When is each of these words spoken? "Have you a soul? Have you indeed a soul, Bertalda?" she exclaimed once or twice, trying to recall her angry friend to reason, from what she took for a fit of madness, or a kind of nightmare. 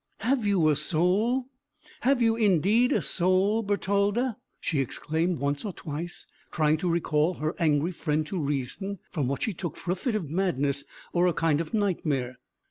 "Have 0.21 0.47
you 0.47 0.67
a 0.69 0.75
soul? 0.75 1.45
Have 1.99 2.23
you 2.23 2.35
indeed 2.35 2.91
a 2.91 3.03
soul, 3.03 3.61
Bertalda?" 3.61 4.35
she 4.59 4.79
exclaimed 4.79 5.37
once 5.37 5.63
or 5.63 5.71
twice, 5.73 6.25
trying 6.51 6.77
to 6.77 6.89
recall 6.89 7.35
her 7.35 7.53
angry 7.59 7.91
friend 7.91 8.25
to 8.25 8.39
reason, 8.39 8.97
from 9.11 9.27
what 9.27 9.43
she 9.43 9.53
took 9.53 9.77
for 9.77 9.91
a 9.91 9.95
fit 9.95 10.15
of 10.15 10.27
madness, 10.27 10.85
or 11.13 11.27
a 11.27 11.33
kind 11.33 11.61
of 11.61 11.71
nightmare. 11.75 12.39